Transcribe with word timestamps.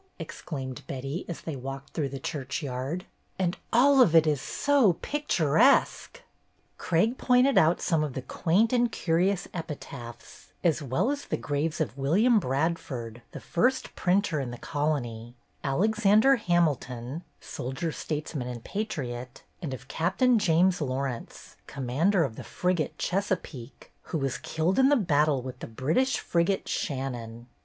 ex 0.19 0.41
claimed 0.41 0.81
Betty 0.87 1.25
as 1.27 1.41
they 1.41 1.55
walked 1.55 1.91
through 1.93 2.09
the 2.09 2.17
churchyard. 2.19 3.05
"And 3.37 3.55
all 3.71 4.01
of 4.01 4.15
it 4.15 4.25
is 4.25 4.41
so 4.41 4.93
picturesque 4.93 6.21
1" 6.21 6.23
Craig 6.79 7.17
pointed 7.19 7.55
out 7.55 7.79
some 7.81 8.03
of 8.03 8.13
the 8.13 8.23
quaint 8.23 8.73
and 8.73 8.91
curious 8.91 9.47
epitaphs, 9.53 10.53
as 10.63 10.81
well 10.81 11.11
as 11.11 11.25
the 11.25 11.37
graves 11.37 11.79
of 11.79 11.99
William 11.99 12.39
Bradford, 12.39 13.21
the 13.31 13.39
first 13.39 13.95
printer 13.95 14.39
in 14.39 14.49
the 14.49 14.57
colony; 14.57 15.35
Alexander 15.63 16.37
Hamilton, 16.37 17.21
soldier, 17.39 17.91
states 17.91 18.33
man, 18.33 18.47
and 18.47 18.63
patriot; 18.63 19.43
and 19.61 19.71
of 19.71 19.87
Captain 19.87 20.39
James 20.39 20.81
Lawrence, 20.81 21.57
commander 21.67 22.23
of 22.23 22.37
the 22.37 22.43
frigate" 22.43 22.97
Chesa 22.97 23.39
peake," 23.39 23.91
who 24.09 24.17
was 24.17 24.39
killed 24.39 24.79
in 24.79 24.89
the 24.89 24.95
battle 24.95 25.43
with 25.43 25.59
the 25.59 25.67
British 25.67 26.17
frigate" 26.17 26.67
Shannon." 26.67 27.45